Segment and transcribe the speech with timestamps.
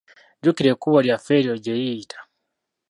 [0.39, 2.19] Jjukira ekkubo lyaffe eryo gye liyita.